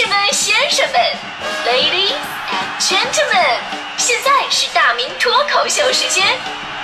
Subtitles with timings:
[0.00, 0.98] 士们、先生们
[1.66, 2.14] ，Ladies
[2.48, 3.60] and Gentlemen，
[3.98, 6.26] 现在是大明脱口秀时间，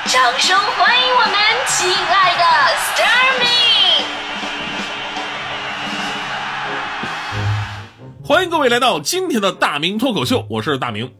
[0.04, 1.32] 掌声欢迎我们
[1.66, 2.44] 亲爱的
[2.76, 3.46] s t a r m y
[8.22, 11.10] 欢迎各位来到今天的大明脱口秀，我是大明。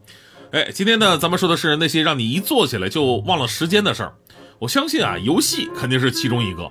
[0.52, 4.12] 哎，今天呢，咱们说的是那些让你一坐起来就忘了时间的事儿。
[4.58, 6.70] 我相信啊，游戏肯定是其中一个。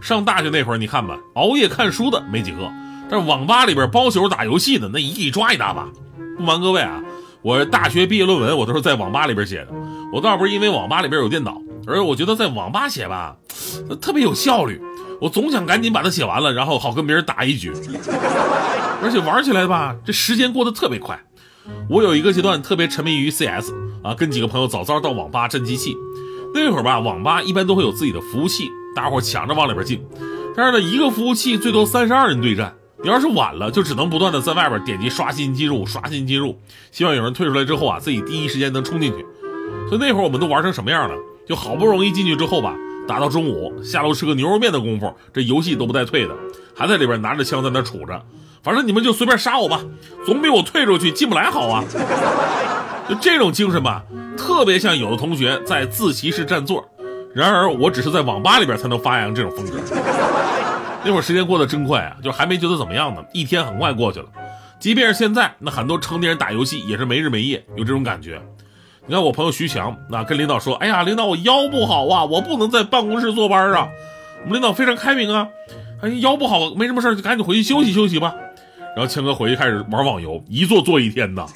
[0.00, 2.72] 上大学那会儿，你看吧，熬夜看书的没几个，
[3.08, 5.88] 但是网吧里边包宿打游戏的那一抓一大把。
[6.36, 7.02] 不瞒各位啊，
[7.42, 9.68] 我大学毕业论文我都是在网吧里边写的。
[10.12, 13.36] 我倒不是因为网吧里边有电脑，而我觉得在网吧写吧，
[14.00, 14.80] 特别有效率。
[15.20, 17.72] 我总想赶紧把它写完了，然后好跟别人打一局。
[19.02, 21.18] 而且玩起来吧，这时间过得特别快。
[21.88, 25.96] 我有一个阶段特别沉迷于 CS 啊，跟几个朋友早早到网吧占机器。
[26.52, 28.68] 那会儿吧，网吧一般都会有自己的服务器。
[28.94, 30.00] 大伙抢着往里边进，
[30.56, 32.74] 但是呢，一个服务器最多三十二人对战。
[33.04, 36.58] 你要是晚了，就只能不断的在外边点击刷新进入，刷新进入，
[36.90, 39.26] 希望有人退出来之后啊，自己第一时间能冲进去。
[39.90, 41.14] 所以那会儿我们都玩成什么样了？
[41.46, 42.74] 就好不容易进去之后吧，
[43.06, 46.34] 打到中午，下楼吃个牛肉面的功夫，这游戏都不带退的，
[46.74, 48.22] 还在里边拿着枪在那杵着。
[48.62, 49.82] 反正你们就随便杀我吧，
[50.24, 51.84] 总比我退出去进不来好啊。
[53.06, 54.02] 就这种精神吧，
[54.34, 56.82] 特别像有的同学在自习室占座。
[57.34, 59.76] 然而，我只是在网吧里边才能发扬这种风格。
[61.04, 64.26] 那会儿时间过得真快啊，就还没觉得怎么样呢，一天很快过去了。
[64.80, 68.40] 即便是现在，那很多成年人打游戏也是没日没夜，有这种感觉。
[69.06, 73.88] 你看我朋友徐强，那跟领导说：“哎呀，领导我腰不好啊，我不能在办公室坐班啊。”
[74.44, 75.46] 我们领导非常开明啊，
[76.02, 78.34] 哎腰不好没什么事就赶紧回去休息休息吧。
[78.96, 81.46] 然后强哥回去开始玩网游，一坐坐一天呐。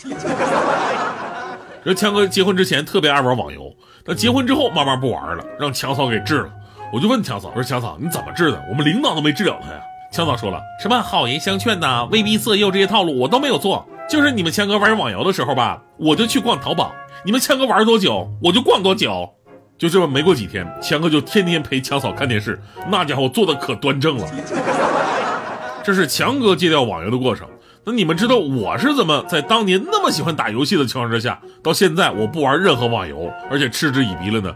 [1.84, 3.74] 这强哥结婚之前特别爱玩网游。
[4.04, 6.50] 那结婚之后慢慢不玩了，让强嫂给治了。
[6.92, 8.62] 我就问强嫂，我说强嫂你怎么治的？
[8.70, 9.80] 我们领导都没治了他呀。
[10.10, 16.92] 强嫂说了，什么好言相劝呐，威逼色诱这些套路我都没有做，就是你们强哥玩网游的时候吧， 我就去逛淘宝。
[17.24, 19.28] 你们强哥玩多久，我就逛多久。
[19.76, 24.26] 就这么没过几天，强哥就天天陪强嫂看电视，那家伙做的可端正了。
[25.84, 27.46] 这是强哥戒掉网游的过程。
[27.84, 34.54] 那你们知道我是怎么在当年那么喜欢打游戏的情况之下，到现在我不玩任何网游，而且嗤之以鼻了呢？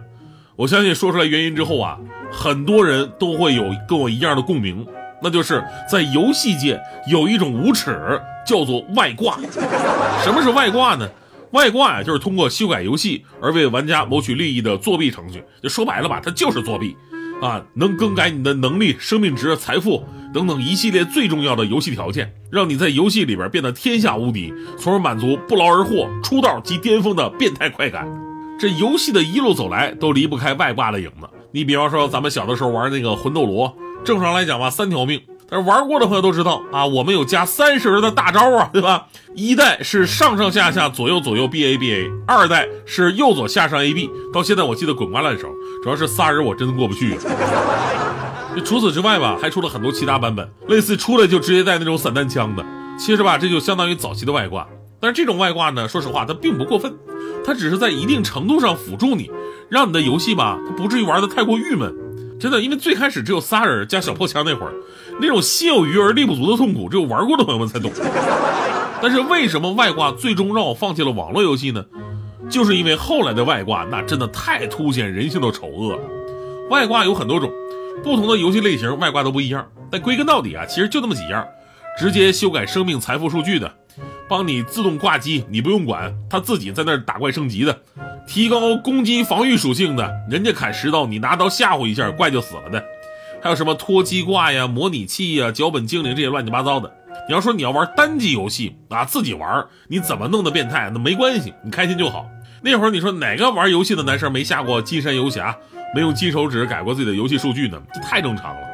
[0.56, 1.98] 我相信说出来原因之后啊，
[2.30, 4.86] 很多人都会有跟我一样的共鸣，
[5.22, 6.80] 那就是在游戏界
[7.10, 9.38] 有一种无耻叫做外挂。
[10.22, 11.08] 什么是外挂呢？
[11.52, 15.42] 外挂呀，就是通过修改游戏而为玩家谋取利益的作弊程序。
[15.62, 16.96] 就说白了吧，它就是作弊。
[17.40, 28.06] 啊，能更改你的能力、生命值、财富等等一系列最重要的游戏条件，让你在游戏里边变得天下无敌，从而满足不劳而获、出道即巅峰的变态快感。
[28.62, 31.28] 这游戏的一路走来都离不开外挂的影子。
[31.50, 35.20] 你比方说，咱们小的时候玩那个魂斗罗，正常来讲吧，三条命。
[35.50, 39.08] 但是玩过的朋友都知道啊，我们有加三十人的大招啊，对吧？
[39.34, 44.08] 一代是上上下下左右左右 B A B A，二代是右左下上 A B。
[44.32, 45.48] 到现在我记得滚瓜烂熟，
[45.82, 47.18] 主要是仨人我真的过不去。
[48.64, 52.64] 除此之外吧，还出了很多其他版本，类似出来就直接带那种散弹枪的。
[52.96, 54.64] 其实吧，这就相当于早期的外挂。
[55.00, 56.94] 但是这种外挂呢，说实话它并不过分，
[57.44, 59.30] 它只是在一定程度上辅助你，
[59.68, 61.94] 让你的游戏吧，它不至于玩的太过郁闷。
[62.38, 64.72] 真的，因为最开始只有仨人加小破枪那会儿，
[65.20, 67.92] 那种心有余而力不足的痛苦，只有玩过的朋友们才懂。
[69.00, 71.84] 但是为什么外挂最终让我放弃了网络游戏呢？
[72.50, 76.02] 就是因为后来的外挂那真的太凸显人性的丑恶了。
[76.68, 77.50] 外挂有很多种，
[78.02, 81.46] 不同的游戏类型外挂都不一样，但归根到底啊，其实就那么几样：
[81.98, 83.72] 直接修改生命财富数据的，
[84.32, 87.82] 帮你自动挂机，你不用管，他自己在那儿打怪升级的。
[88.26, 92.82] 提高攻击防御属性的，人家砍十刀，你拿刀吓唬一下，怪就死了的。
[93.42, 96.90] 还有什么脱机挂呀、模拟器呀、脚本精灵这些乱七八糟的。
[97.28, 102.26] 你要说你要玩单机游戏啊，自己玩，你怎么弄的变态那没关系，你开心就好。
[102.62, 105.54] 那会儿你说哪个玩游戏的男生没下过金山游侠，
[105.94, 107.78] 没用金手指改过自己的游戏数据呢？
[107.92, 108.71] 这太正常了。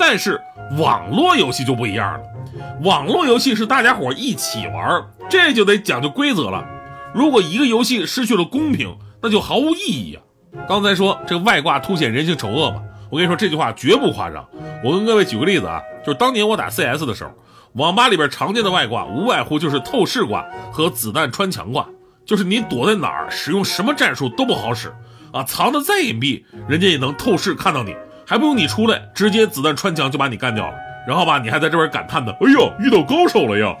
[0.00, 0.40] 但是
[0.78, 2.20] 网络游戏就不一样了，
[2.82, 6.66] 网络游戏是大家伙一起玩，这就得讲究规则了。
[7.14, 10.22] 如果一个游戏失去了公平，那就毫无意义啊！
[10.66, 12.80] 刚才说这外挂凸显人性丑恶嘛，
[13.10, 14.48] 我跟你说这句话绝不夸张。
[14.82, 17.30] 我跟各位举个例子啊，就是当年我打 CS 的时候，
[17.74, 21.86] 网吧里边常见的外挂无外乎就是透视挂和子弹穿墙挂，
[22.24, 24.90] 就是你躲在哪儿，使用什么战术都不好使
[25.30, 27.94] 啊，藏的再隐蔽，人家也能透视看到你，
[28.30, 30.74] 还不用你出来，直接子弹穿墙就把你干掉了。
[31.04, 33.74] 然后吧，你还在这边感叹呢，哎呦，遇到高手了呀！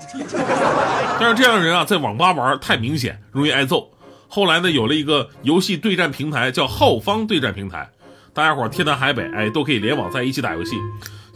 [1.20, 3.88] 但是这样的人啊，在网吧玩太明显，容易挨揍。
[4.26, 7.88] 后来呢，有了一个游戏对战平台，叫浩方对战平台，
[8.34, 10.74] 大家伙天南海北，哎，都可以联网在一起打游戏，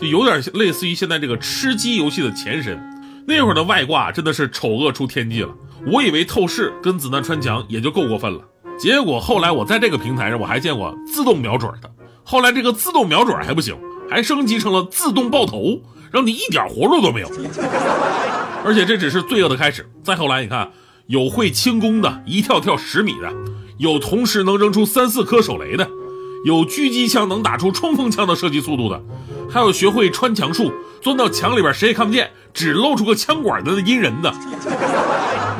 [0.00, 2.76] 就有点类似于现在这个吃鸡游戏的前身。
[3.28, 5.50] 那会儿的外挂真的是丑恶出天际了，
[5.86, 8.40] 我以为透视跟子弹穿墙也就够过分了，
[8.76, 11.88] 结果后来我在这个平台上我还见过自动瞄准的，
[12.24, 13.76] 后来这个自动瞄准还不行，
[14.10, 17.28] 还升级成了自动爆头，让你一点活路都没有。
[18.64, 20.70] 而且这只是罪恶的开始，再后来你看，
[21.06, 23.30] 有会轻功的，一跳跳十米的，
[23.76, 25.86] 有同时能扔出三四颗手雷的，
[26.46, 29.02] 有狙击枪能打出冲锋枪的射击速度的，
[29.50, 30.72] 还有学会穿墙术，
[31.02, 34.32] 钻到墙里边谁也看不见，只露出个枪管的阴人的，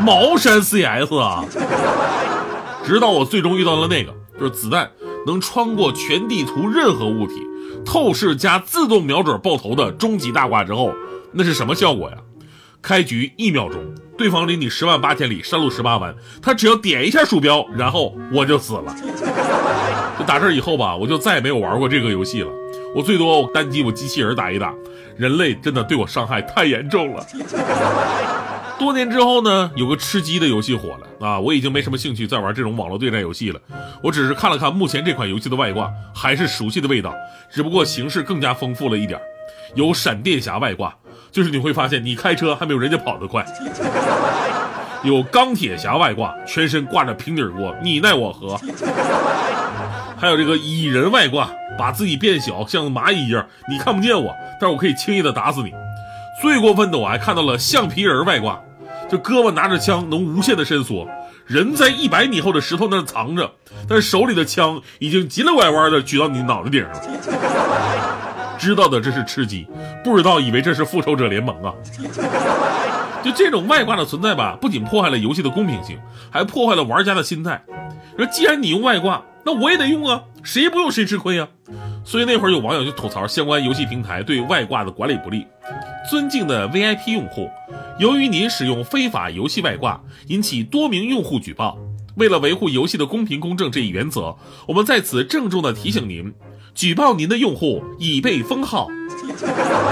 [0.01, 1.45] 茅山 CS 啊！
[2.87, 4.91] 直到我最终遇到了那个，就是子弹
[5.26, 7.47] 能穿过全地图任何物体，
[7.85, 10.93] 透视加自动瞄准爆头的终极大挂之后，
[11.32, 12.17] 那是什么效果呀？
[12.82, 13.81] 开局一秒钟，
[14.19, 18.94] 对方离你十万八千里，山路十八弯，他只要点一下鼠标，然后我就死了。
[20.19, 22.49] 就打这以后吧，我就再也没有玩过这个游戏了。
[22.94, 24.73] 我最多我单机我机器人打一打，
[25.17, 27.27] 人类真的对我伤害太严重了。
[28.79, 33.61] 多年之后呢，有个吃鸡的游戏火了啊，我已经没什么兴趣再玩这种网络对战游戏了。
[34.03, 37.15] 我只是看了看目前这款游戏的外挂，还是熟悉的味道，
[37.50, 39.19] 只不过形式更加丰富了一点，
[39.75, 40.94] 有闪电侠外挂。
[41.31, 43.44] 就是你会发现，你开车还没有人家跑得快。
[45.03, 48.59] 有钢铁侠外挂，全身挂着平底锅，你奈我何。
[50.17, 55.73] 还有这个蚁人外挂，把自己变小，像蚂蚁一样，你看不见我，但是我可以轻易的打死你。
[56.44, 58.61] 最过分的，我还看到了橡皮人外挂，
[59.08, 61.08] 这胳膊拿着枪能无限的伸缩，
[61.46, 63.50] 人在一百米后的石头那藏着，
[63.88, 68.56] 但手里的枪已经急了拐弯的举到你脑袋顶上了。
[68.58, 69.67] 知道的这是吃鸡，
[70.05, 71.73] 不知道以为这是复仇者联盟啊！
[73.25, 75.99] 就这种外挂的存在吧，不仅破坏了游戏的公平性，
[76.31, 77.64] 还破坏了玩家的心态。
[78.19, 81.49] 说既然你用外挂，那我也得用啊，谁不用谁吃亏啊！
[82.05, 85.46] 所以那会儿有网友就吐槽相关游戏平台对外挂的管理不力。
[86.11, 87.49] 尊敬的 VIP 用户，
[87.99, 91.79] 由于您使用非法游戏外挂，引起多名用户举报，
[92.17, 94.37] 为了维护游戏的公平公正这一原则，
[94.69, 96.33] 我们在此郑重的提醒您。
[96.75, 98.89] 举报您的用户已被封号。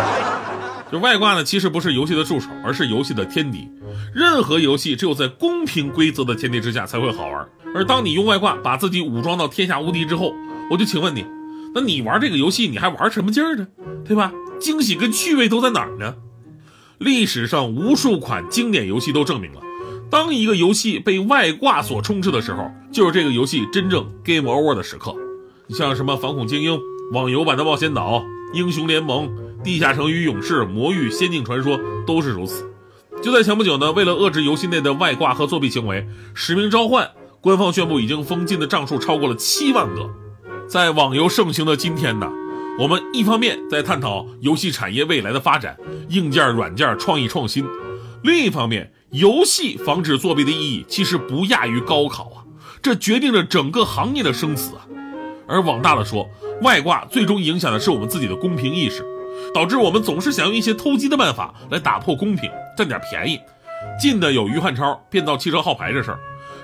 [0.92, 3.66] 就外挂呢，其实不是游戏的助手，而是游戏的天敌。
[4.14, 7.48] 任何游戏只有在公平规则的前提之下才会好玩。
[7.74, 10.34] 而当你用外挂把自己武装到天下无敌之后，
[10.70, 11.24] 我就请问你，
[11.74, 13.66] 那你玩这个游戏你还玩什么劲儿呢？
[14.04, 14.32] 对吧？
[14.60, 16.14] 惊喜跟趣味都在哪儿呢？
[16.98, 19.60] 历史上无数款经典游戏都证明了，
[20.08, 25.14] 当一个游戏被外挂所充斥的时候，就是这个游戏真正 game over 的时刻。
[25.66, 26.78] 你像什么反恐精英、
[27.12, 28.22] 网游版的冒险岛、
[28.52, 29.28] 英雄联盟、
[29.64, 32.70] 地下城与勇士、魔域、仙境传说都是如此。
[33.22, 37.10] 就在前不久呢，为了遏制游戏内的外挂和作弊行为，使命召唤
[37.40, 40.08] 官方宣布已经封禁的账数超过了七万个。
[40.68, 42.30] 在网游盛行的今天呢，
[42.78, 45.76] 我们一方面在探讨游戏产业未来的发展，
[46.08, 47.64] 硬件、软件创意创新；
[48.22, 52.44] 另一方面，游戏防止作弊的意义其实不亚于高考啊，
[52.80, 54.86] 这决定着整个行业的生死啊。
[55.46, 56.26] 而往大了说，
[56.62, 59.04] 外挂最终影响的是我们自己的公平意识，
[59.52, 63.38] 导致我们总是想用一些偷鸡的办法来打破公平，占点便宜。
[64.00, 66.18] 近的有于汉超变造汽车号牌这事儿，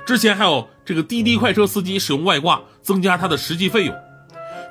[0.08, 3.94] 之前还有这个滴滴快车司机使用外挂增加他的实际费用。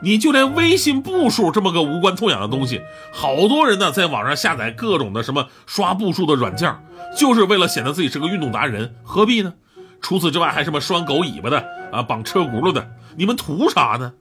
[0.02, 2.82] 你就连微信步数这么个无关痛痒的东西，
[3.14, 6.76] 好多人呢在网上下载各种的什么刷步数的软件，
[7.16, 9.54] 就是为了显得自己是个运动达人，何必呢？
[10.02, 14.12] 除此之外，还什么拴狗尾巴的啊，绑车轱辘的，你们图啥呢？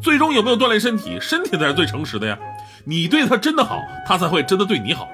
[0.00, 1.18] 最终有没有锻炼身体？
[1.20, 2.38] 身体才是最诚实的呀。
[2.86, 5.06] 你对他真的好，他才会真的对你好。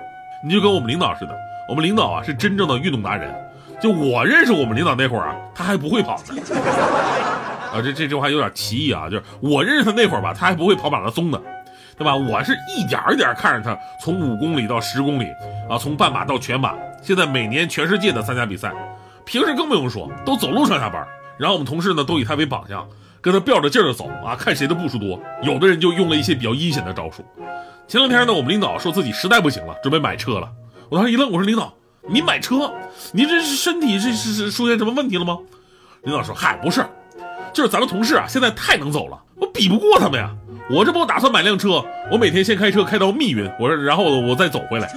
[0.47, 1.37] 你就跟我们领导似的，
[1.69, 3.35] 我们领导啊是真正的运动达人。
[3.81, 6.35] 就我认识我们领导那会儿啊，他还不会跑呢。
[7.73, 11.41] 啊，这这句话有点歧义啊，就是我认识他那会儿吧，他还不会跑马拉松呢，
[11.97, 12.15] 对吧？
[12.17, 15.27] 我是一点一点看着他从五公里到十公里
[15.69, 18.73] 啊，从半马到全马，现在每年全世界的参加比赛。
[19.25, 21.07] 平时更不用说，都走路上下班。
[21.39, 22.87] 然后我们同事呢，都以他为榜样，
[23.21, 25.21] 跟他吊着劲儿的走啊，看谁的步数多。
[25.43, 27.25] 有的人就用了一些比较阴险的招数。
[27.87, 30.51] 前两天呢，我们领导说自己实在不行了，准备买车了。
[30.89, 31.73] 我当时一愣，我说：“领导，
[32.09, 32.73] 你买车？
[33.13, 35.39] 你这身体是是是出现什么问题了吗？”
[36.03, 36.85] 领导说：“嗨，不是，
[37.53, 40.31] 就是咱们同事啊，现在太能走了，我比不过他们呀。
[40.71, 44.91] 我这不打算买辆车，我每天先开车开到密云，我说然后我再走回来。”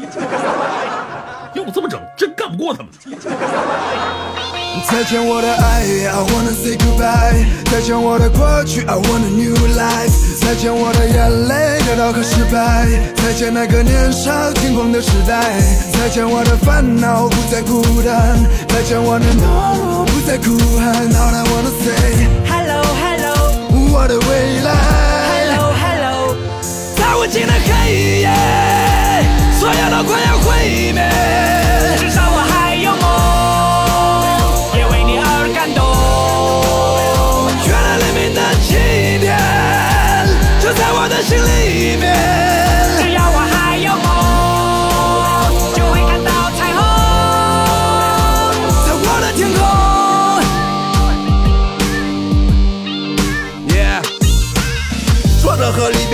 [1.53, 2.91] 要不这么整，真干不过他们。
[4.89, 7.45] 再见我的爱，I wanna say goodbye。
[7.71, 10.39] 再见我的过去，I want a new life。
[10.41, 12.87] 再见我的眼泪、跌倒和失败。
[13.15, 15.61] 再见那个年少轻狂的时代。
[15.93, 18.37] 再见我的烦恼，不再孤单。
[18.67, 21.09] 再见我的懦弱，不再哭喊。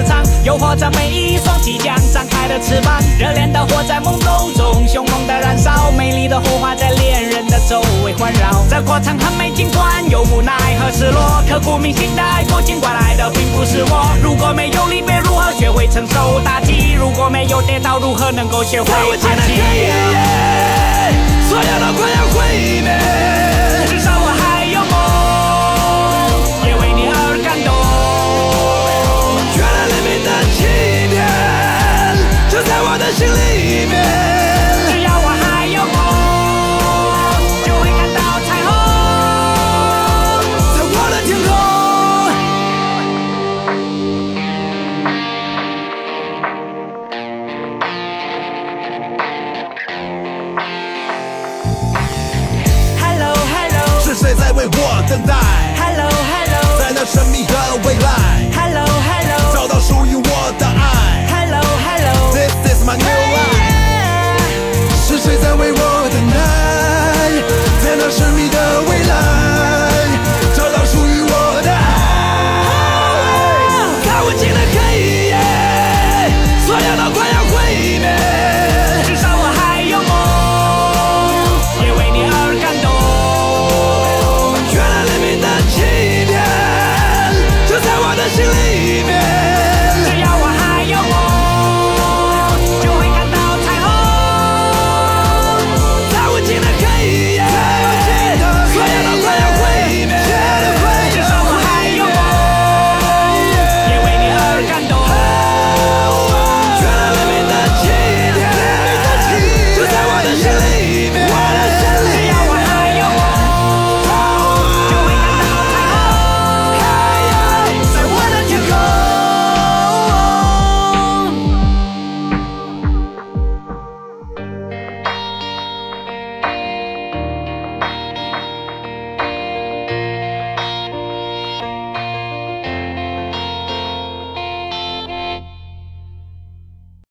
[0.00, 3.00] 的磁场，诱惑着每一双即将张开的翅膀。
[3.18, 8.64] 热烈的火在懵懂中凶猛的燃烧，美丽的火花在恋人的周围环绕。
[8.68, 14.16] 这过程很美，尽管有无奈和失落，刻骨铭心的爱过，尽管来的并不是我。
[14.22, 16.94] 如果没有离别，如何学会承受打击？
[16.98, 19.52] 如果没有跌倒，如何能够学会在我前的爬起？
[19.60, 19.60] 黑
[20.12, 20.22] 夜，
[21.48, 22.98] 所有都快要毁灭。
[23.88, 24.29] 至少我
[33.20, 34.09] 在我